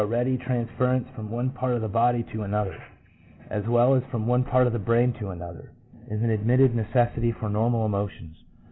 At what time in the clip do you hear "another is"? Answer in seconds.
5.29-6.21